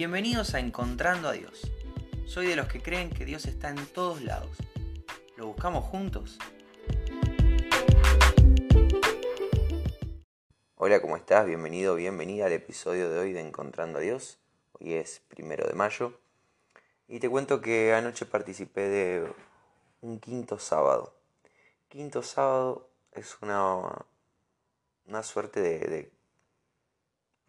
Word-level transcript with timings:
Bienvenidos 0.00 0.54
a 0.54 0.60
Encontrando 0.60 1.28
a 1.28 1.32
Dios. 1.32 1.70
Soy 2.24 2.46
de 2.46 2.56
los 2.56 2.68
que 2.68 2.80
creen 2.80 3.10
que 3.10 3.26
Dios 3.26 3.44
está 3.44 3.68
en 3.68 3.84
todos 3.84 4.22
lados. 4.22 4.56
¿Lo 5.36 5.48
buscamos 5.48 5.84
juntos? 5.84 6.38
Hola, 10.76 11.02
¿cómo 11.02 11.18
estás? 11.18 11.44
Bienvenido, 11.44 11.96
bienvenida 11.96 12.46
al 12.46 12.52
episodio 12.52 13.10
de 13.10 13.18
hoy 13.18 13.34
de 13.34 13.42
Encontrando 13.42 13.98
a 13.98 14.00
Dios. 14.00 14.38
Hoy 14.72 14.94
es 14.94 15.20
primero 15.28 15.68
de 15.68 15.74
mayo. 15.74 16.18
Y 17.06 17.20
te 17.20 17.28
cuento 17.28 17.60
que 17.60 17.92
anoche 17.92 18.24
participé 18.24 18.88
de 18.88 19.30
un 20.00 20.18
quinto 20.18 20.58
sábado. 20.58 21.14
Quinto 21.90 22.22
sábado 22.22 22.88
es 23.12 23.36
una, 23.42 24.06
una 25.04 25.22
suerte 25.22 25.60
de, 25.60 25.78
de 25.80 26.10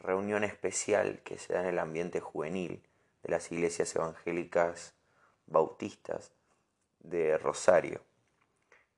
reunión 0.01 0.43
especial 0.43 1.21
que 1.23 1.37
se 1.37 1.53
da 1.53 1.61
en 1.61 1.67
el 1.67 1.79
ambiente 1.79 2.19
juvenil 2.19 2.81
de 3.23 3.29
las 3.29 3.51
iglesias 3.51 3.95
evangélicas 3.95 4.93
bautistas 5.45 6.31
de 6.99 7.37
Rosario. 7.37 8.01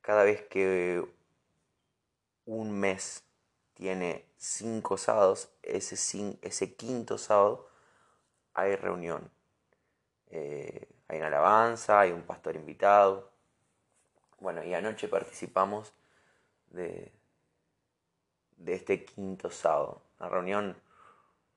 Cada 0.00 0.24
vez 0.24 0.42
que 0.42 1.04
un 2.46 2.78
mes 2.78 3.24
tiene 3.74 4.24
cinco 4.36 4.96
sábados, 4.96 5.50
ese, 5.62 5.96
ese 6.42 6.74
quinto 6.74 7.18
sábado 7.18 7.68
hay 8.54 8.76
reunión. 8.76 9.30
Eh, 10.30 10.88
hay 11.08 11.18
una 11.18 11.26
alabanza, 11.28 12.00
hay 12.00 12.12
un 12.12 12.22
pastor 12.22 12.56
invitado. 12.56 13.30
Bueno, 14.40 14.62
y 14.62 14.74
anoche 14.74 15.08
participamos 15.08 15.92
de, 16.70 17.12
de 18.56 18.74
este 18.74 19.04
quinto 19.04 19.50
sábado. 19.50 20.02
Una 20.18 20.28
reunión 20.28 20.83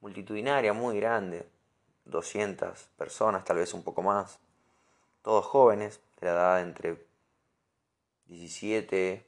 multitudinaria 0.02 0.74
muy 0.74 1.00
grande, 1.00 1.48
200 2.06 2.90
personas, 2.98 3.44
tal 3.44 3.58
vez 3.58 3.74
un 3.74 3.84
poco 3.84 4.02
más, 4.02 4.40
todos 5.22 5.46
jóvenes, 5.46 6.00
de 6.20 6.28
la 6.28 6.34
edad 6.34 6.62
entre 6.62 7.06
17, 8.26 9.26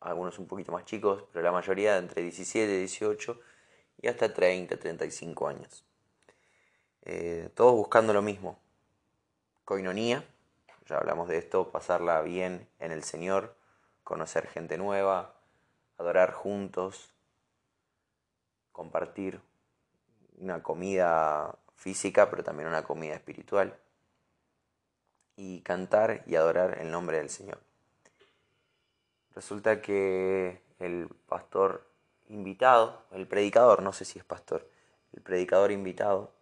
algunos 0.00 0.38
un 0.38 0.46
poquito 0.46 0.72
más 0.72 0.84
chicos, 0.84 1.24
pero 1.32 1.44
la 1.44 1.52
mayoría 1.52 1.96
entre 1.96 2.22
17, 2.22 2.78
18 2.78 3.40
y 4.02 4.08
hasta 4.08 4.32
30, 4.32 4.76
35 4.76 5.48
años. 5.48 5.84
Eh, 7.02 7.50
todos 7.54 7.74
buscando 7.74 8.12
lo 8.12 8.22
mismo, 8.22 8.58
coinonía, 9.64 10.24
ya 10.86 10.96
hablamos 10.96 11.28
de 11.28 11.38
esto, 11.38 11.70
pasarla 11.70 12.20
bien 12.22 12.68
en 12.78 12.92
el 12.92 13.02
Señor, 13.02 13.56
conocer 14.04 14.46
gente 14.46 14.78
nueva, 14.78 15.34
adorar 15.98 16.32
juntos, 16.32 17.14
compartir 18.72 19.40
una 20.40 20.62
comida 20.62 21.54
física, 21.74 22.30
pero 22.30 22.42
también 22.44 22.68
una 22.68 22.84
comida 22.84 23.14
espiritual. 23.14 23.76
Y 25.36 25.60
cantar 25.60 26.24
y 26.26 26.34
adorar 26.34 26.78
el 26.80 26.90
nombre 26.90 27.18
del 27.18 27.30
Señor. 27.30 27.60
Resulta 29.34 29.80
que 29.80 30.60
el 30.80 31.08
pastor 31.28 31.86
invitado, 32.28 33.04
el 33.12 33.26
predicador, 33.26 33.82
no 33.82 33.92
sé 33.92 34.04
si 34.04 34.18
es 34.18 34.24
pastor, 34.24 34.68
el 35.12 35.22
predicador 35.22 35.70
invitado, 35.70 36.32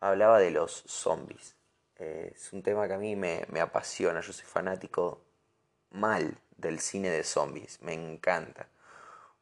hablaba 0.00 0.38
de 0.38 0.50
los 0.50 0.84
zombies. 0.86 1.56
Eh, 1.96 2.32
es 2.34 2.52
un 2.52 2.62
tema 2.62 2.86
que 2.86 2.94
a 2.94 2.98
mí 2.98 3.16
me, 3.16 3.46
apasiona, 3.60 4.20
yo 4.20 4.32
soy 4.32 4.44
fanático 4.44 5.22
mal 5.90 6.36
del 6.56 6.80
cine 6.80 7.10
de 7.10 7.24
zombies, 7.24 7.80
me 7.82 7.94
encanta. 7.94 8.68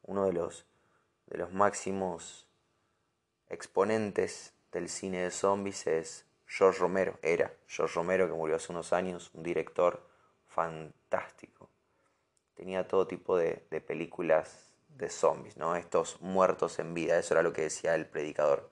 Uno 0.03 0.25
de 0.25 0.33
los, 0.33 0.65
de 1.27 1.37
los 1.37 1.51
máximos 1.51 2.47
exponentes 3.51 4.53
del 4.71 4.89
cine 4.89 5.23
de 5.23 5.31
zombies 5.31 5.85
es 5.85 6.25
George 6.47 6.79
Romero, 6.79 7.19
era 7.21 7.53
George 7.67 7.95
Romero 7.95 8.27
que 8.27 8.33
murió 8.33 8.55
hace 8.55 8.71
unos 8.71 8.93
años, 8.93 9.31
un 9.33 9.43
director 9.43 10.01
fantástico. 10.47 11.69
Tenía 12.55 12.87
todo 12.87 13.07
tipo 13.07 13.37
de, 13.37 13.55
películas 13.85 14.73
de 14.97 15.09
zombies, 15.09 15.57
¿no? 15.57 15.75
Estos 15.75 16.21
muertos 16.21 16.79
en 16.79 16.93
vida, 16.93 17.17
eso 17.17 17.33
era 17.33 17.43
lo 17.43 17.53
que 17.53 17.63
decía 17.63 17.95
el 17.95 18.05
predicador. 18.05 18.69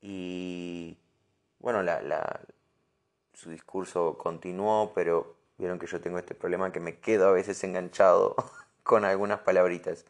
Y 0.00 0.98
bueno, 1.60 1.82
la, 1.82 2.40
su 3.32 3.50
discurso 3.50 4.18
continuó, 4.18 4.92
pero 4.94 5.36
vieron 5.58 5.78
que 5.78 5.86
yo 5.86 6.00
tengo 6.00 6.18
este 6.18 6.34
problema 6.34 6.72
que 6.72 6.80
me 6.80 6.98
quedo 6.98 7.28
a 7.28 7.32
veces 7.32 7.62
enganchado 7.64 8.34
con 8.82 9.04
algunas 9.04 9.40
palabritas. 9.40 10.04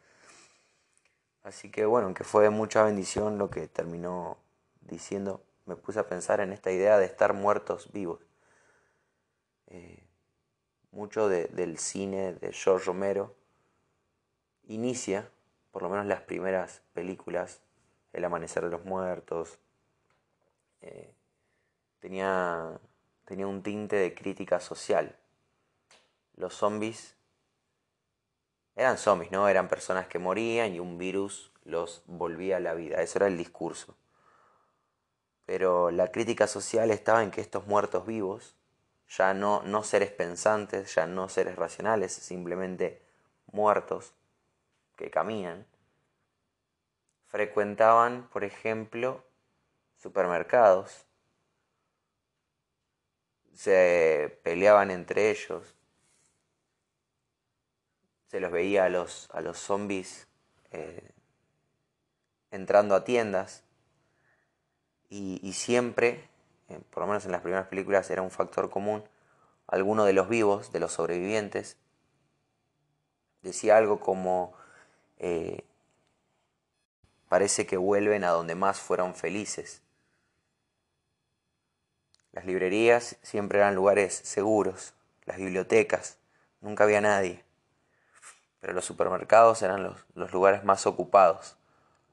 Así 1.43 1.69
que 1.69 1.85
bueno, 1.85 2.05
aunque 2.07 2.23
fue 2.23 2.49
mucha 2.49 2.83
bendición 2.83 3.37
lo 3.37 3.49
que 3.49 3.67
terminó 3.67 4.37
diciendo, 4.81 5.43
me 5.65 5.75
puse 5.75 5.99
a 5.99 6.07
pensar 6.07 6.39
en 6.39 6.53
esta 6.53 6.71
idea 6.71 6.97
de 6.97 7.05
estar 7.05 7.33
muertos 7.33 7.91
vivos. 7.91 8.21
Eh, 9.67 10.03
mucho 10.91 11.27
del 11.27 11.77
cine 11.77 12.33
de 12.35 12.53
George 12.53 12.85
Romero 12.85 13.35
inicia, 14.67 15.29
por 15.71 15.81
lo 15.81 15.89
menos 15.89 16.05
las 16.05 16.21
primeras 16.21 16.81
películas, 16.93 17.61
El 18.13 18.23
Amanecer 18.23 18.63
de 18.63 18.69
los 18.69 18.85
Muertos, 18.85 19.59
eh, 20.81 21.13
tenía, 21.99 22.79
tenía 23.25 23.47
un 23.47 23.63
tinte 23.63 23.95
de 23.97 24.13
crítica 24.13 24.59
social. 24.59 25.17
Los 26.35 26.53
zombies 26.53 27.15
eran 28.75 28.97
zombies, 28.97 29.31
¿no? 29.31 29.47
Eran 29.47 29.67
personas 29.67 30.07
que 30.07 30.19
morían 30.19 30.73
y 30.73 30.79
un 30.79 30.97
virus 30.97 31.51
los 31.63 32.03
volvía 32.07 32.57
a 32.57 32.59
la 32.59 32.73
vida. 32.73 33.01
Eso 33.01 33.19
era 33.19 33.27
el 33.27 33.37
discurso. 33.37 33.95
Pero 35.45 35.91
la 35.91 36.11
crítica 36.11 36.47
social 36.47 36.91
estaba 36.91 37.23
en 37.23 37.31
que 37.31 37.41
estos 37.41 37.67
muertos 37.67 38.05
vivos, 38.05 38.55
ya 39.07 39.33
no, 39.33 39.61
no 39.63 39.83
seres 39.83 40.11
pensantes, 40.11 40.95
ya 40.95 41.05
no 41.05 41.29
seres 41.29 41.55
racionales, 41.55 42.13
simplemente 42.13 43.01
muertos 43.51 44.13
que 44.95 45.11
caminan, 45.11 45.67
frecuentaban, 47.27 48.29
por 48.29 48.43
ejemplo, 48.43 49.23
supermercados, 49.97 51.05
se 53.53 54.39
peleaban 54.43 54.91
entre 54.91 55.29
ellos, 55.29 55.75
se 58.33 58.39
los 58.39 58.51
veía 58.51 58.85
a 58.85 58.89
los, 58.89 59.29
a 59.31 59.41
los 59.41 59.59
zombies 59.59 60.25
eh, 60.71 61.11
entrando 62.49 62.95
a 62.95 63.03
tiendas 63.03 63.61
y, 65.07 65.53
siempre, 65.53 66.27
eh, 66.67 66.79
por 66.89 67.01
lo 67.03 67.07
menos 67.09 67.25
en 67.25 67.31
las 67.31 67.41
primeras 67.41 67.67
películas 67.67 68.09
era 68.09 68.23
un 68.23 68.31
factor 68.31 68.71
común, 68.71 69.03
alguno 69.67 70.03
de 70.05 70.13
los 70.13 70.29
vivos, 70.29 70.71
de 70.71 70.79
los 70.79 70.93
sobrevivientes, 70.93 71.77
decía 73.43 73.77
algo 73.77 73.99
como, 73.99 74.55
eh, 75.19 75.63
parece 77.29 77.67
que 77.67 77.77
vuelven 77.77 78.23
a 78.23 78.29
donde 78.29 78.55
más 78.55 78.79
fueron 78.79 79.13
felices. 79.13 79.83
Las 82.31 82.45
librerías 82.45 83.15
siempre 83.21 83.59
eran 83.59 83.75
lugares 83.75 84.15
seguros, 84.15 84.95
las 85.25 85.37
bibliotecas, 85.37 86.17
nunca 86.61 86.85
había 86.85 86.99
nadie 86.99 87.43
pero 88.63 88.71
los 88.71 88.85
supermercados 88.85 89.61
eran 89.61 89.83
los, 89.83 90.31
lugares 90.31 90.63
más 90.63 90.87
ocupados, 90.87 91.57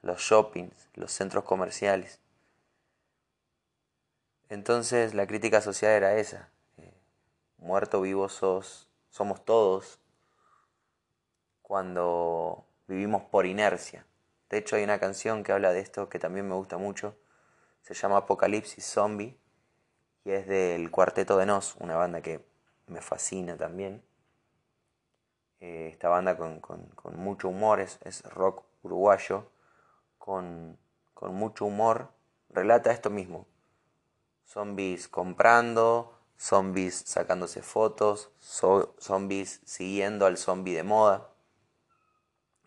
los 0.02 0.20
shoppings, 0.20 0.88
los 0.94 1.12
centros 1.12 1.44
comerciales. 1.44 2.18
Entonces 4.48 5.14
la 5.14 5.28
crítica 5.28 5.60
social 5.60 5.92
era 5.92 6.16
esa, 6.16 6.48
eh, 6.78 6.92
muerto 7.58 8.00
vivo 8.00 8.28
somos 8.28 9.44
todos 9.44 10.00
cuando 11.62 12.64
vivimos 12.88 13.22
por 13.22 13.46
inercia. 13.46 14.04
De 14.48 14.58
hecho 14.58 14.74
hay 14.74 14.82
una 14.82 14.98
canción 14.98 15.44
que 15.44 15.52
habla 15.52 15.70
de 15.70 15.78
esto 15.78 16.08
que 16.08 16.18
también 16.18 16.48
me 16.48 16.56
gusta 16.56 16.78
mucho, 16.78 17.14
se 17.82 17.94
llama 17.94 18.16
Apocalipsis 18.16 18.84
Zombie 18.84 19.38
y 20.24 20.32
es 20.32 20.48
del 20.48 20.90
Cuarteto 20.90 21.36
de 21.36 21.46
Nos, 21.46 21.76
una 21.76 21.94
banda 21.94 22.22
que 22.22 22.44
me 22.88 23.00
fascina 23.00 23.56
también. 23.56 24.02
Eh, 25.60 25.88
esta 25.92 26.08
banda 26.08 26.38
con, 26.38 26.62
mucho 27.16 27.48
humor, 27.48 27.80
es, 27.80 28.22
rock 28.24 28.64
uruguayo, 28.82 29.44
con, 30.16 30.78
mucho 31.20 31.66
humor, 31.66 32.08
relata 32.48 32.92
esto 32.92 33.10
mismo. 33.10 33.46
Zombies 34.46 35.06
comprando, 35.06 36.18
zombies 36.38 37.02
sacándose 37.06 37.62
fotos, 37.62 38.30
zombies 38.40 39.60
siguiendo 39.66 40.24
al 40.24 40.38
zombie 40.38 40.74
de 40.74 40.82
moda. 40.82 41.28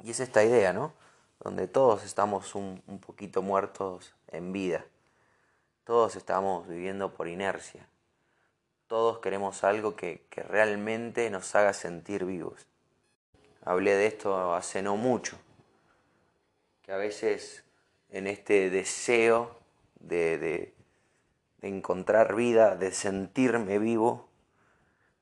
Y 0.03 0.11
es 0.11 0.19
esta 0.19 0.43
idea, 0.43 0.71
¿no? 0.71 0.93
Donde 1.39 1.67
todos 1.67 2.03
estamos 2.03 2.53
un, 2.53 2.83
poquito 3.05 3.41
muertos 3.41 4.13
en 4.27 4.53
vida. 4.53 4.85
Todos 5.83 6.15
estamos 6.15 6.67
viviendo 6.67 7.13
por 7.13 7.27
inercia. 7.27 7.89
Todos 8.85 9.17
queremos 9.17 9.63
algo 9.63 9.95
que 9.95 10.27
realmente 10.47 11.29
nos 11.31 11.55
haga 11.55 11.73
sentir 11.73 12.25
vivos 12.25 12.67
hablé 13.65 13.95
de 13.95 14.07
esto 14.07 14.53
hace 14.53 14.81
no 14.81 14.97
mucho, 14.97 15.37
que 16.81 16.91
a 16.91 16.97
veces 16.97 17.63
en 18.09 18.27
este 18.27 18.69
deseo 18.69 19.59
de, 19.99 20.37
de, 20.37 20.73
encontrar 21.61 22.35
vida, 22.35 22.75
de 22.75 22.91
sentirme 22.91 23.79
vivo, 23.79 24.27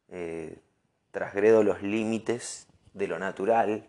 eh, 0.10 0.58
trasgredo 1.12 1.64
los 1.64 1.82
límites 1.84 2.68
de 2.94 3.08
lo 3.08 3.20
natural 3.20 3.88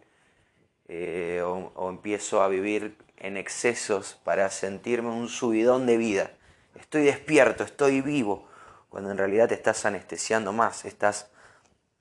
eh, 0.88 1.42
o, 1.42 1.88
empiezo 1.88 2.42
a 2.42 2.48
vivir 2.48 2.96
en 3.16 3.36
excesos 3.36 4.20
para 4.24 4.50
sentirme 4.50 5.08
un 5.08 5.28
subidón 5.28 5.86
de 5.86 5.96
vida. 5.96 6.32
Estoy 6.74 7.04
despierto, 7.04 7.64
estoy 7.64 8.00
vivo, 8.00 8.48
cuando 8.88 9.10
en 9.10 9.18
realidad 9.18 9.48
te 9.48 9.54
estás 9.54 9.86
anestesiando 9.86 10.52
más, 10.52 10.84
estás 10.84 11.30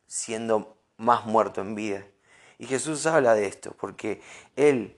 siendo 0.08 0.78
más 0.98 1.26
muerto 1.26 1.62
en 1.62 1.76
vida. 1.76 2.06
Y 2.62 2.68
Jesús 2.68 3.08
habla 3.08 3.34
de 3.34 3.48
esto, 3.48 3.76
porque 3.80 4.22
Él, 4.56 4.96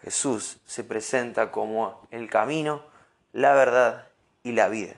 Jesús, 0.00 0.62
se 0.64 0.82
presenta 0.82 1.52
como 1.52 2.08
el 2.10 2.30
camino, 2.30 2.82
la 3.34 3.52
verdad 3.52 4.08
y 4.42 4.52
la 4.52 4.70
vida. 4.70 4.94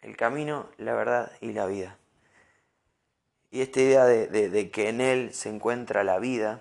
El 0.00 0.16
camino, 0.16 0.68
la 0.78 0.94
verdad 0.94 1.32
y 1.40 1.52
la 1.52 1.66
vida. 1.66 1.98
Y 3.50 3.62
esta 3.62 3.80
idea 3.80 4.04
de, 4.04 4.70
que 4.70 4.88
en 4.90 5.00
Él 5.00 5.34
se 5.34 5.48
encuentra 5.48 6.04
la 6.04 6.20
vida, 6.20 6.60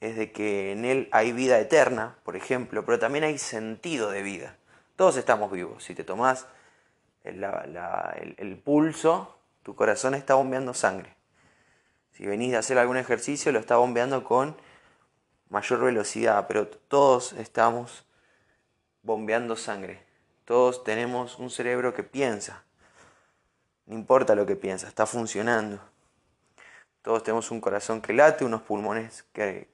es 0.00 0.16
de 0.16 0.32
que 0.32 0.72
en 0.72 0.84
Él 0.84 1.08
hay 1.12 1.30
vida 1.30 1.60
eterna, 1.60 2.16
por 2.24 2.34
ejemplo, 2.34 2.84
pero 2.84 2.98
también 2.98 3.22
hay 3.22 3.38
sentido 3.38 4.10
de 4.10 4.22
vida. 4.22 4.56
Todos 4.96 5.16
estamos 5.16 5.52
vivos. 5.52 5.84
Si 5.84 5.94
te 5.94 6.02
tomás 6.02 6.48
el, 7.22 7.44
el, 8.36 8.58
pulso, 8.58 9.38
tu 9.62 9.76
corazón 9.76 10.16
está 10.16 10.34
bombeando 10.34 10.74
sangre. 10.74 11.19
Si 12.20 12.26
venís 12.26 12.54
a 12.54 12.58
hacer 12.58 12.76
algún 12.76 12.98
ejercicio, 12.98 13.50
lo 13.50 13.60
está 13.60 13.78
bombeando 13.78 14.24
con 14.24 14.54
mayor 15.48 15.80
velocidad, 15.80 16.44
pero 16.48 16.68
todos 16.68 17.32
estamos 17.32 18.04
bombeando 19.02 19.56
sangre. 19.56 20.04
Todos 20.44 20.84
tenemos 20.84 21.38
un 21.38 21.48
cerebro 21.48 21.94
que 21.94 22.02
piensa. 22.02 22.62
No 23.86 23.94
importa 23.94 24.34
lo 24.34 24.44
que 24.44 24.54
piensa, 24.54 24.86
está 24.86 25.06
funcionando. 25.06 25.80
Todos 27.00 27.22
tenemos 27.22 27.50
un 27.50 27.62
corazón 27.62 28.02
que 28.02 28.12
late, 28.12 28.44
unos 28.44 28.60
pulmones 28.60 29.24
que, 29.32 29.70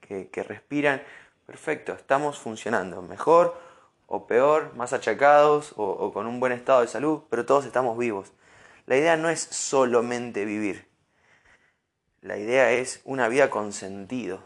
respiran. 0.47 1.03
Perfecto, 1.45 1.91
estamos 1.95 2.39
funcionando. 2.39 3.01
Mejor 3.01 3.59
o 4.05 4.25
peor, 4.25 4.73
más 4.73 4.93
achacados 4.93 5.73
o 5.75 6.13
con 6.13 6.25
un 6.25 6.39
buen 6.39 6.53
estado 6.53 6.79
de 6.79 6.87
salud, 6.87 7.23
pero 7.29 7.45
todos 7.45 7.65
estamos 7.65 7.97
vivos. 7.97 8.31
La 8.85 8.95
idea 8.95 9.17
no 9.17 9.27
es 9.27 9.41
solamente 9.41 10.45
vivir. 10.45 10.87
La 12.21 12.37
idea 12.37 12.71
es 12.71 13.01
una 13.03 13.27
vida 13.27 13.49
con 13.49 13.73
sentido. 13.73 14.43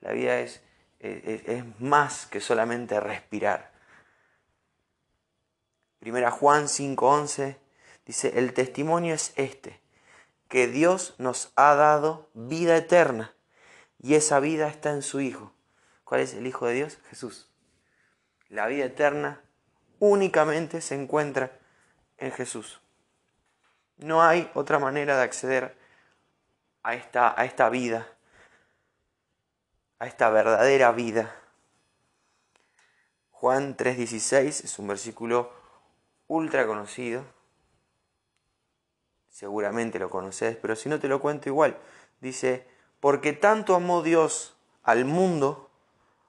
La 0.00 0.12
vida 0.12 0.40
es, 0.40 0.62
es, 1.00 1.64
más 1.80 2.26
que 2.26 2.40
solamente 2.40 3.00
respirar. 3.00 3.70
Primera 6.00 6.30
Juan 6.30 6.64
5:11 6.64 7.56
dice, 8.06 8.38
el 8.38 8.52
testimonio 8.52 9.14
es 9.14 9.32
este 9.36 9.80
que 10.48 10.66
Dios 10.66 11.14
nos 11.18 11.52
ha 11.56 11.74
dado 11.74 12.30
vida 12.34 12.76
eterna 12.76 13.34
y 14.00 14.14
esa 14.14 14.40
vida 14.40 14.68
está 14.68 14.90
en 14.90 15.02
su 15.02 15.20
Hijo. 15.20 15.52
¿Cuál 16.04 16.22
es 16.22 16.34
el 16.34 16.46
Hijo 16.46 16.66
de 16.66 16.74
Dios? 16.74 16.98
Jesús. 17.10 17.50
La 18.48 18.66
vida 18.66 18.86
eterna 18.86 19.42
únicamente 19.98 20.80
se 20.80 20.94
encuentra 20.94 21.58
en 22.16 22.32
Jesús. 22.32 22.80
No 23.98 24.22
hay 24.22 24.50
otra 24.54 24.78
manera 24.78 25.16
de 25.16 25.22
acceder 25.22 25.77
a 26.88 26.94
esta, 26.94 27.38
a 27.38 27.44
esta 27.44 27.68
vida, 27.68 28.08
a 29.98 30.06
esta 30.06 30.30
verdadera 30.30 30.92
vida. 30.92 31.34
Juan 33.30 33.76
3:16 33.76 34.64
es 34.64 34.78
un 34.78 34.88
versículo 34.88 35.52
ultra 36.28 36.66
conocido 36.66 37.24
seguramente 39.38 40.00
lo 40.00 40.10
conoces, 40.10 40.56
pero 40.56 40.74
si 40.74 40.88
no 40.88 40.98
te 40.98 41.06
lo 41.06 41.20
cuento 41.20 41.48
igual. 41.48 41.76
Dice, 42.20 42.66
porque 42.98 43.32
tanto 43.32 43.76
amó 43.76 44.02
Dios 44.02 44.56
al 44.82 45.04
mundo, 45.04 45.70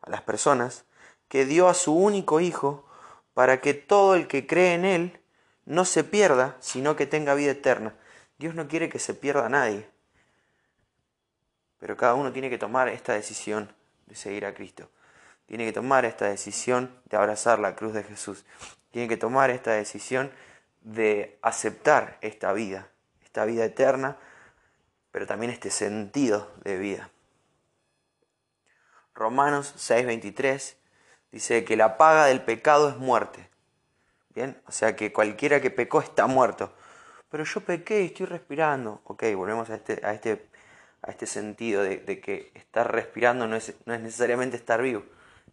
a 0.01 0.11
las 0.11 0.21
personas, 0.21 0.85
que 1.27 1.45
dio 1.45 1.69
a 1.69 1.73
su 1.73 1.95
único 1.95 2.39
Hijo, 2.39 2.85
para 3.33 3.61
que 3.61 3.73
todo 3.73 4.13
el 4.13 4.27
que 4.27 4.45
cree 4.45 4.75
en 4.75 4.85
Él 4.85 5.19
no 5.65 5.85
se 5.85 6.03
pierda, 6.03 6.57
sino 6.59 6.95
que 6.95 7.07
tenga 7.07 7.33
vida 7.33 7.53
eterna. 7.53 7.95
Dios 8.37 8.53
no 8.53 8.67
quiere 8.67 8.89
que 8.89 8.99
se 8.99 9.15
pierda 9.15 9.49
nadie. 9.49 9.89
Pero 11.79 11.97
cada 11.97 12.13
uno 12.15 12.31
tiene 12.31 12.49
que 12.49 12.57
tomar 12.57 12.89
esta 12.89 13.13
decisión 13.13 13.73
de 14.05 14.15
seguir 14.15 14.45
a 14.45 14.53
Cristo. 14.53 14.89
Tiene 15.45 15.65
que 15.65 15.73
tomar 15.73 16.05
esta 16.05 16.25
decisión 16.25 16.93
de 17.05 17.17
abrazar 17.17 17.59
la 17.59 17.75
cruz 17.75 17.93
de 17.93 18.03
Jesús. 18.03 18.45
Tiene 18.91 19.07
que 19.07 19.17
tomar 19.17 19.49
esta 19.49 19.71
decisión 19.71 20.31
de 20.81 21.37
aceptar 21.41 22.17
esta 22.21 22.53
vida 22.53 22.89
esta 23.29 23.45
vida 23.45 23.63
eterna, 23.63 24.17
pero 25.11 25.27
también 25.27 25.51
este 25.51 25.69
sentido 25.69 26.51
de 26.63 26.77
vida. 26.77 27.11
Romanos 29.13 29.75
6:23 29.77 30.77
dice 31.31 31.63
que 31.63 31.77
la 31.77 31.95
paga 31.97 32.25
del 32.25 32.41
pecado 32.41 32.89
es 32.89 32.97
muerte. 32.97 33.47
Bien, 34.33 34.59
o 34.65 34.71
sea 34.71 34.95
que 34.95 35.13
cualquiera 35.13 35.61
que 35.61 35.69
pecó 35.69 36.01
está 36.01 36.25
muerto. 36.25 36.73
Pero 37.29 37.43
yo 37.43 37.61
pequé 37.61 38.01
y 38.01 38.05
estoy 38.07 38.25
respirando. 38.25 39.01
Ok, 39.03 39.23
volvemos 39.35 39.69
a 39.69 39.75
este, 39.75 40.03
a 40.03 40.13
este, 40.13 40.48
a 41.01 41.11
este 41.11 41.25
sentido 41.25 41.83
de, 41.83 42.19
que 42.19 42.51
estar 42.55 42.91
respirando 42.91 43.47
no 43.47 43.55
es, 43.55 43.73
no 43.85 43.93
es 43.93 44.01
necesariamente 44.01 44.57
estar 44.57 44.81
vivo. 44.81 45.03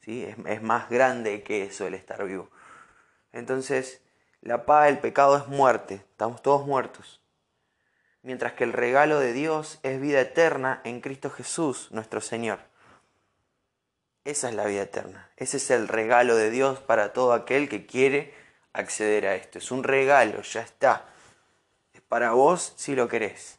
¿sí? 0.00 0.26
Es, 0.46 0.62
más 0.62 0.90
grande 0.90 1.42
que 1.42 1.64
eso 1.64 1.86
el 1.86 1.94
estar 1.94 2.24
vivo. 2.24 2.50
Entonces, 3.32 4.02
la 4.40 4.66
paga 4.66 4.86
del 4.86 4.98
pecado 4.98 5.36
es 5.36 5.46
muerte. 5.46 5.94
Estamos 5.94 6.42
todos 6.42 6.66
muertos 6.66 7.20
mientras 8.26 8.54
que 8.54 8.64
el 8.64 8.72
regalo 8.72 9.20
de 9.20 9.32
Dios 9.32 9.78
es 9.84 10.00
vida 10.00 10.20
eterna 10.20 10.80
en 10.82 11.00
Cristo 11.00 11.30
Jesús, 11.30 11.92
nuestro 11.92 12.20
Señor. 12.20 12.58
Esa 14.24 14.48
es 14.48 14.56
la 14.56 14.66
vida 14.66 14.82
eterna. 14.82 15.30
Ese 15.36 15.58
es 15.58 15.70
el 15.70 15.86
regalo 15.86 16.34
de 16.34 16.50
Dios 16.50 16.80
para 16.80 17.12
todo 17.12 17.32
aquel 17.32 17.68
que 17.68 17.86
quiere 17.86 18.34
acceder 18.72 19.28
a 19.28 19.36
esto. 19.36 19.58
Es 19.58 19.70
un 19.70 19.84
regalo, 19.84 20.42
ya 20.42 20.60
está. 20.62 21.06
Es 21.92 22.00
para 22.00 22.32
vos 22.32 22.72
si 22.74 22.96
lo 22.96 23.06
querés. 23.06 23.55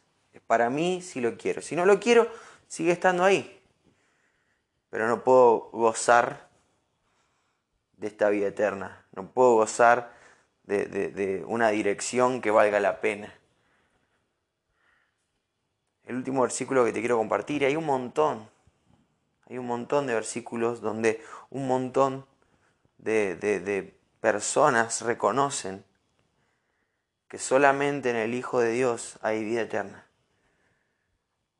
Para 0.48 0.68
mí 0.68 1.00
si 1.00 1.20
lo 1.20 1.36
quiero. 1.38 1.62
Si 1.62 1.76
no 1.76 1.86
lo 1.86 2.00
quiero, 2.00 2.28
sigue 2.66 2.90
estando 2.90 3.22
ahí. 3.22 3.62
Pero 4.90 5.06
no 5.06 5.22
puedo 5.22 5.70
gozar 5.70 6.48
de 7.96 8.08
esta 8.08 8.28
vida 8.30 8.48
eterna. 8.48 9.04
No 9.12 9.30
puedo 9.30 9.54
gozar 9.54 10.12
de 10.64 11.44
una 11.46 11.68
dirección 11.68 12.40
que 12.40 12.50
valga 12.50 12.80
la 12.80 13.00
pena 13.00 13.38
el 16.08 16.16
último 16.16 16.42
versículo 16.42 16.84
que 16.84 16.92
te 16.92 17.00
quiero 17.00 17.18
compartir. 17.18 17.64
Hay 17.64 17.76
un 17.76 17.84
montón, 17.84 18.48
hay 19.46 19.58
un 19.58 19.66
montón 19.66 20.06
de 20.06 20.14
versículos 20.14 20.80
donde 20.80 21.22
un 21.50 21.68
montón 21.68 22.26
de, 22.96 23.94
personas 24.20 25.02
reconocen 25.02 25.84
que 27.28 27.38
solamente 27.38 28.10
en 28.10 28.16
el 28.16 28.34
Hijo 28.34 28.58
de 28.58 28.72
Dios 28.72 29.18
hay 29.22 29.44
vida 29.44 29.60
eterna. 29.60 30.06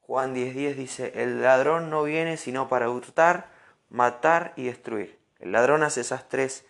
Juan 0.08 0.34
10:10 0.34 0.74
dice, 0.74 1.12
el 1.16 1.42
ladrón 1.42 1.90
no 1.90 2.02
viene 2.02 2.38
sino 2.38 2.66
para 2.66 2.88
hurtar, 2.88 3.50
matar 3.90 4.54
y 4.56 4.64
destruir. 4.64 5.18
El 5.38 5.52
ladrón 5.52 5.82
hace 5.82 6.00
esas 6.00 6.30
tres, 6.30 6.64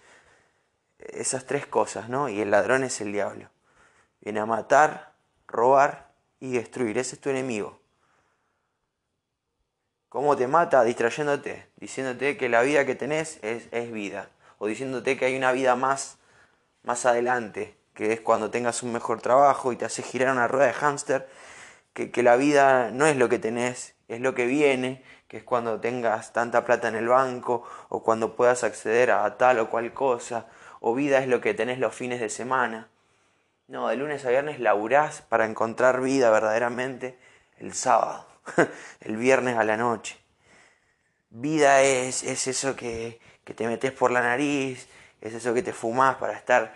esas 0.98 1.46
tres 1.46 1.64
cosas, 1.64 2.08
¿no? 2.08 2.28
Y 2.28 2.40
el 2.40 2.50
ladrón 2.50 2.82
es 2.82 3.00
el 3.00 3.12
diablo. 3.12 3.48
Viene 4.22 4.40
a 4.40 4.46
matar, 4.46 5.12
robar 5.46 6.10
y 6.40 6.50
destruir. 6.50 6.98
Ese 6.98 7.14
es 7.14 7.20
tu 7.20 7.30
enemigo. 7.30 7.78
¿Cómo 10.08 10.36
te 10.36 10.48
mata? 10.48 10.82
Distrayéndote, 10.82 11.68
diciéndote 11.76 12.36
que 12.36 12.48
la 12.48 12.62
vida 12.62 12.84
que 12.86 12.96
tenés 12.96 13.38
es, 13.42 13.68
es, 13.70 13.92
vida. 13.92 14.30
O 14.58 14.66
diciéndote 14.66 15.16
que 15.16 15.26
hay 15.26 15.36
una 15.36 15.52
vida 15.52 15.76
más, 15.76 16.18
más 16.82 17.06
adelante, 17.06 17.76
que 17.94 18.12
es 18.14 18.20
cuando 18.20 18.50
tengas 18.50 18.82
un 18.82 18.92
mejor 18.92 19.20
trabajo 19.20 19.72
y 19.72 19.76
te 19.76 19.84
hace 19.84 20.02
girar 20.02 20.32
una 20.32 20.48
rueda 20.48 20.66
de 20.66 20.72
hámster, 20.72 21.28
que, 22.06 22.22
la 22.22 22.36
vida 22.36 22.90
no 22.92 23.06
es 23.06 23.16
lo 23.16 23.28
que 23.28 23.38
tenés, 23.38 23.94
es 24.06 24.20
lo 24.20 24.34
que 24.34 24.46
viene, 24.46 25.02
que 25.26 25.38
es 25.38 25.42
cuando 25.42 25.80
tengas 25.80 26.32
tanta 26.32 26.64
plata 26.64 26.88
en 26.88 26.94
el 26.94 27.08
banco, 27.08 27.64
o 27.88 28.02
cuando 28.02 28.36
puedas 28.36 28.64
acceder 28.64 29.10
a 29.10 29.36
tal 29.36 29.58
o 29.58 29.68
cual 29.68 29.92
cosa, 29.92 30.46
o 30.80 30.94
vida 30.94 31.18
es 31.18 31.28
lo 31.28 31.40
que 31.40 31.54
tenés 31.54 31.78
los 31.78 31.94
fines 31.94 32.20
de 32.20 32.30
semana. 32.30 32.88
No, 33.66 33.88
de 33.88 33.96
lunes 33.96 34.24
a 34.24 34.30
viernes 34.30 34.60
laburás 34.60 35.22
para 35.22 35.44
encontrar 35.44 36.00
vida 36.00 36.30
verdaderamente 36.30 37.18
el 37.58 37.74
sábado, 37.74 38.26
el 39.00 39.16
viernes 39.16 39.58
a 39.58 39.64
la 39.64 39.76
noche. 39.76 40.16
Vida 41.30 41.82
es, 41.82 42.22
es 42.22 42.46
eso 42.46 42.76
que, 42.76 43.20
que 43.44 43.52
te 43.54 43.66
metes 43.66 43.92
por 43.92 44.10
la 44.10 44.22
nariz, 44.22 44.88
es 45.20 45.34
eso 45.34 45.52
que 45.52 45.62
te 45.62 45.72
fumás 45.72 46.16
para 46.16 46.34
estar, 46.34 46.72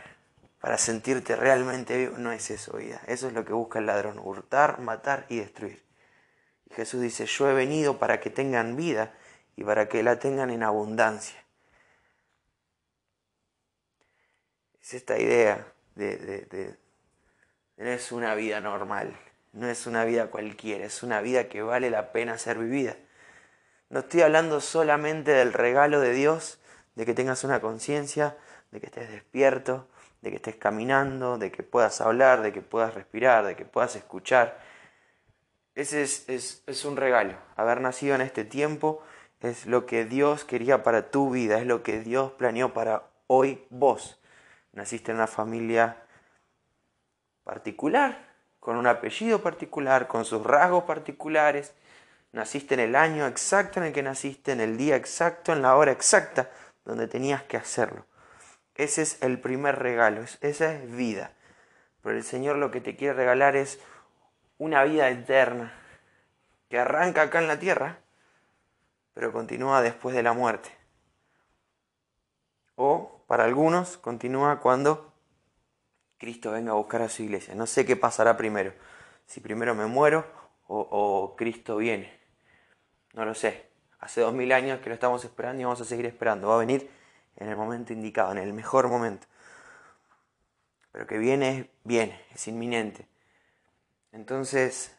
para 0.63 0.79
sentirte 0.79 1.35
realmente 1.35 1.99
vivo. 1.99 2.19
No 2.19 2.31
es 2.33 2.51
eso 2.51 2.77
vida, 2.77 3.03
eso 3.09 3.27
es 3.27 3.35
lo 3.35 3.45
que 3.45 3.53
busca 3.53 3.81
el 3.81 3.87
ladrón, 3.87 4.19
hurtar, 4.21 4.81
matar 4.81 5.27
y 5.29 5.41
destruir. 5.41 5.85
Y 6.71 6.75
Jesús 6.75 7.03
dice, 7.03 7.27
yo 7.27 7.51
he 7.51 7.53
venido 7.53 7.99
para 7.99 8.21
que 8.21 8.31
tengan 8.31 8.77
vida 8.77 9.13
y 9.57 9.65
para 9.65 9.89
que 9.89 10.05
la 10.05 10.19
tengan 10.21 10.51
en 10.51 10.63
abundancia. 10.63 11.37
es 14.81 14.95
esta 14.95 15.19
idea 15.19 15.67
de, 15.95 16.17
de, 16.17 16.77
no 17.77 17.89
es 17.89 18.11
una 18.11 18.35
vida 18.35 18.61
normal, 18.61 19.17
no 19.53 19.69
es 19.69 19.87
una 19.87 20.05
vida 20.05 20.29
cualquiera, 20.29 20.85
es 20.85 21.05
una 21.05 21.21
vida 21.21 21.49
que 21.49 21.63
vale 21.63 21.89
la 21.89 22.13
pena 22.13 22.37
ser 22.37 22.59
vivida. 22.59 22.97
No 23.91 24.01
estoy 24.01 24.23
hablando 24.23 24.61
solamente 24.61 25.33
del 25.33 25.53
regalo 25.53 26.01
de 26.01 26.13
Dios, 26.13 26.61
de 26.97 27.07
que 27.07 27.15
tengas 27.15 27.45
una 27.45 27.61
conciencia, 27.61 28.37
de 28.73 28.81
que 28.81 28.87
estés 28.87 29.11
despierto, 29.11 29.89
de 30.23 30.31
que 30.31 30.37
estés 30.37 30.57
caminando, 30.57 31.37
de 31.37 31.51
que 31.53 31.63
puedas 31.63 32.01
hablar, 32.01 32.43
de 32.43 32.53
que 32.53 32.63
puedas 32.63 32.95
respirar, 32.95 33.45
de 33.45 33.57
que 33.57 33.65
puedas 33.65 33.97
escuchar. 33.97 34.59
Ese 35.75 36.03
es, 36.03 36.29
es, 36.29 36.63
es 36.67 36.85
un 36.85 36.97
regalo. 36.97 37.35
Haber 37.57 37.81
nacido 37.81 38.15
en 38.15 38.21
este 38.21 38.45
tiempo 38.45 39.03
es 39.41 39.67
lo 39.67 39.85
que 39.85 40.05
Dios 40.05 40.45
quería 40.45 40.83
para 40.85 41.11
tu 41.11 41.31
vida, 41.31 41.59
es 41.59 41.67
lo 41.67 41.83
que 41.83 42.01
Dios 42.01 42.33
planeó 42.33 42.73
para 42.73 43.03
hoy 43.27 43.67
vos. 43.69 44.21
Naciste 44.73 45.11
en 45.11 45.19
una 45.19 45.27
familia 45.27 45.97
particular, 47.43 48.33
con 48.61 48.77
un 48.77 48.87
apellido 48.87 49.43
particular, 49.43 50.07
con 50.07 50.25
sus 50.25 50.45
rasgos 50.45 50.85
particulares. 50.85 51.75
Naciste 52.31 52.75
en 52.75 52.81
el 52.81 52.95
año 52.95 53.27
exacto 53.27 53.81
en 53.81 53.87
el 53.87 53.93
que 53.93 54.03
naciste, 54.05 54.53
en 54.53 54.61
el 54.61 54.77
día 54.77 54.95
exacto, 54.95 55.53
en 55.53 55.63
la 55.63 55.77
hora 55.77 55.91
exacta 55.91 56.49
donde 56.85 57.09
tenías 57.09 57.43
que 57.43 57.57
hacerlo. 57.57 58.07
Ese 58.83 59.03
es 59.03 59.23
el 59.23 59.39
primer 59.39 59.79
regalo, 59.79 60.25
esa 60.41 60.75
es 60.75 60.91
vida. 60.91 61.31
Pero 62.03 62.17
el 62.17 62.25
Señor 62.25 62.57
lo 62.57 62.73
que 62.73 62.81
te 62.81 62.97
quiere 62.97 63.15
regalar 63.15 63.55
es 63.55 63.79
una 64.59 64.83
vida 64.83 65.09
eterna 65.09 65.73
que 66.69 66.81
arranca 66.81 67.23
acá 67.23 67.39
en 67.39 67.47
la 67.47 67.61
tierra, 67.61 68.01
pero 69.15 69.33
continúa 69.33 69.83
después 69.83 70.17
de 70.17 70.25
la 70.25 70.33
muerte. 70.33 70.71
O 72.75 73.23
para 73.29 73.45
algunos 73.45 73.99
continúa 73.99 74.59
cuando 74.59 75.13
Cristo 76.19 76.51
venga 76.51 76.73
a 76.73 76.75
buscar 76.75 77.03
a 77.03 77.09
su 77.09 77.23
iglesia. 77.23 77.55
No 77.55 77.69
sé 77.69 77.87
qué 77.87 77.95
pasará 77.95 78.37
primero, 78.37 78.73
si 79.27 79.41
primero 79.41 79.77
me 79.77 79.87
muero 79.87 80.27
o, 80.67 81.37
Cristo 81.37 81.77
viene. 81.77 82.19
No 83.13 83.25
lo 83.25 83.35
sé. 83.35 83.65
Hace 84.01 84.23
dos 84.23 84.35
mil 84.35 84.51
años 84.51 84.81
que 84.81 84.89
lo 84.89 84.95
estamos 84.95 85.25
esperando 85.25 85.61
y 85.61 85.65
vamos 85.67 85.81
a 85.81 85.85
seguir 85.85 86.07
esperando. 86.07 86.49
Va 86.49 86.57
a 86.57 86.59
venir 86.59 86.91
en 87.37 87.49
el 87.49 87.57
momento 87.57 87.93
indicado, 87.93 88.33
en 88.33 88.39
el 88.39 88.53
mejor 88.53 88.89
momento. 88.89 89.27
Pero 90.93 91.07
que 91.07 91.19
viene, 91.19 91.71
viene, 91.85 92.21
es 92.35 92.47
inminente. 92.49 93.07
Entonces, 94.13 94.95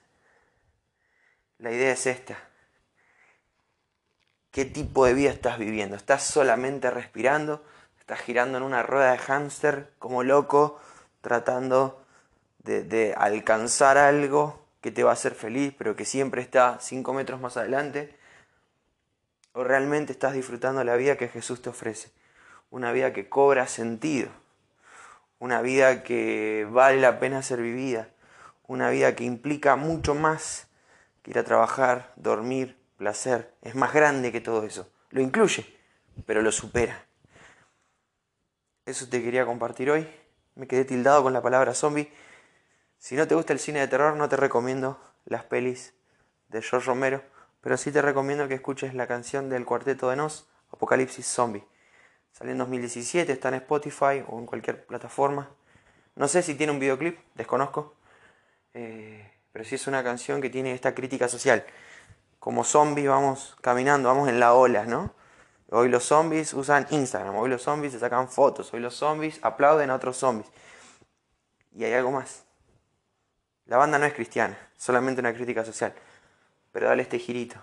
la 1.59 1.71
idea 1.71 1.91
es 1.91 2.07
esta. 2.07 2.37
¿Qué 4.51 4.65
tipo 4.65 5.05
de 5.05 5.13
vida 5.13 5.31
estás 5.31 5.57
viviendo? 5.57 5.95
¿Estás 5.95 6.23
solamente 6.23 6.91
respirando? 6.91 7.63
¿Estás 7.99 8.19
girando 8.19 8.57
en 8.57 8.63
una 8.63 8.83
rueda 8.83 9.11
de 9.11 9.17
hámster 9.17 9.93
como 9.99 10.23
loco, 10.23 10.79
tratando 11.21 12.05
de, 12.59 12.83
de 12.83 13.13
alcanzar 13.15 13.97
algo 13.97 14.63
que 14.81 14.91
te 14.91 15.03
va 15.03 15.11
a 15.11 15.13
hacer 15.13 15.35
feliz, 15.35 15.73
pero 15.77 15.95
que 15.95 16.05
siempre 16.05 16.41
está 16.41 16.79
cinco 16.81 17.13
metros 17.13 17.39
más 17.39 17.55
adelante? 17.55 18.17
¿O 19.53 19.63
realmente 19.63 20.11
estás 20.11 20.33
disfrutando 20.33 20.83
la 20.83 20.95
vida 20.95 21.17
que 21.17 21.29
Jesús 21.29 21.61
te 21.61 21.69
ofrece? 21.69 22.11
Una 22.73 22.91
vida 22.91 23.13
que 23.13 23.29
cobra 23.29 23.67
sentido, 23.67 24.31
una 25.37 25.61
vida 25.61 26.01
que 26.01 26.67
vale 26.71 26.99
la 26.99 27.19
pena 27.19 27.43
ser 27.43 27.61
vivida, 27.61 28.09
una 28.65 28.89
vida 28.89 29.15
que 29.15 29.25
implica 29.25 29.75
mucho 29.75 30.15
más 30.15 30.69
que 31.21 31.29
ir 31.29 31.37
a 31.37 31.43
trabajar, 31.43 32.13
dormir, 32.15 32.75
placer. 32.97 33.53
Es 33.61 33.75
más 33.75 33.93
grande 33.93 34.31
que 34.31 34.41
todo 34.41 34.63
eso. 34.63 34.91
Lo 35.11 35.21
incluye, 35.21 35.67
pero 36.25 36.41
lo 36.41 36.51
supera. 36.51 37.05
Eso 38.87 39.07
te 39.07 39.21
quería 39.21 39.45
compartir 39.45 39.91
hoy. 39.91 40.09
Me 40.55 40.65
quedé 40.65 40.83
tildado 40.83 41.21
con 41.21 41.31
la 41.31 41.43
palabra 41.43 41.75
zombie. 41.75 42.11
Si 42.97 43.15
no 43.15 43.27
te 43.27 43.35
gusta 43.35 43.53
el 43.53 43.59
cine 43.59 43.81
de 43.81 43.87
terror, 43.87 44.15
no 44.15 44.27
te 44.29 44.35
recomiendo 44.35 44.99
las 45.25 45.43
pelis 45.43 45.93
de 46.47 46.63
George 46.63 46.87
Romero, 46.87 47.21
pero 47.61 47.77
sí 47.77 47.91
te 47.91 48.01
recomiendo 48.01 48.47
que 48.47 48.55
escuches 48.55 48.95
la 48.95 49.05
canción 49.05 49.47
del 49.47 49.63
Cuarteto 49.63 50.09
de 50.09 50.15
Nos, 50.15 50.49
Apocalipsis 50.71 51.27
Zombie. 51.27 51.63
Salió 52.33 52.51
en 52.51 52.57
2017, 52.57 53.31
está 53.31 53.49
en 53.49 53.55
Spotify 53.55 54.23
o 54.27 54.39
en 54.39 54.47
cualquier 54.47 54.85
plataforma. 54.85 55.49
No 56.15 56.27
sé 56.27 56.41
si 56.41 56.55
tiene 56.55 56.73
un 56.73 56.79
videoclip, 56.79 57.19
desconozco. 57.35 57.93
Eh, 58.73 59.31
pero 59.51 59.63
sí 59.63 59.75
es 59.75 59.85
una 59.85 60.03
canción 60.03 60.41
que 60.41 60.49
tiene 60.49 60.73
esta 60.73 60.95
crítica 60.95 61.27
social. 61.27 61.63
Como 62.39 62.63
zombies 62.63 63.07
vamos 63.07 63.55
caminando, 63.61 64.09
vamos 64.09 64.27
en 64.29 64.39
la 64.39 64.55
ola, 64.55 64.85
¿no? 64.85 65.13
Hoy 65.69 65.89
los 65.89 66.03
zombies 66.05 66.53
usan 66.53 66.87
Instagram, 66.89 67.35
hoy 67.35 67.49
los 67.49 67.61
zombies 67.61 67.93
se 67.93 67.99
sacan 67.99 68.27
fotos, 68.27 68.73
hoy 68.73 68.79
los 68.79 68.95
zombies 68.95 69.39
aplauden 69.43 69.91
a 69.91 69.95
otros 69.95 70.17
zombies. 70.17 70.51
Y 71.71 71.83
hay 71.83 71.93
algo 71.93 72.11
más. 72.11 72.45
La 73.65 73.77
banda 73.77 73.99
no 73.99 74.05
es 74.05 74.13
cristiana, 74.13 74.57
solamente 74.75 75.21
una 75.21 75.33
crítica 75.33 75.63
social. 75.63 75.93
Pero 76.71 76.87
dale 76.87 77.03
este 77.03 77.19
girito 77.19 77.57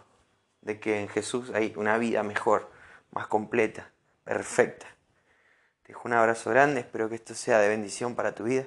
de 0.61 0.79
que 0.79 1.01
en 1.01 1.09
Jesús 1.09 1.51
hay 1.51 1.75
una 1.77 1.99
vida 1.99 2.23
mejor, 2.23 2.71
más 3.11 3.27
completa, 3.27 3.91
perfecta. 4.31 4.87
Te 5.83 5.89
dejo 5.89 6.07
un 6.07 6.15
abrazo 6.15 6.51
grande, 6.51 6.79
espero 6.79 7.09
que 7.09 7.17
esto 7.17 7.35
sea 7.35 7.59
de 7.59 7.69
bendición 7.69 8.15
para 8.15 8.33
tu 8.33 8.45
vida. 8.45 8.65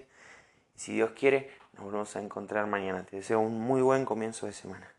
Y 0.76 0.80
si 0.80 0.94
Dios 0.94 1.12
quiere, 1.12 1.52
nos 1.72 1.86
volvemos 1.86 2.14
a 2.18 2.20
encontrar 2.20 2.68
mañana. 2.68 3.06
Te 3.06 3.16
deseo 3.16 3.40
un 3.40 3.62
muy 3.62 3.82
buen 3.82 4.04
comienzo 4.04 4.46
de 4.46 4.52
semana. 4.52 4.93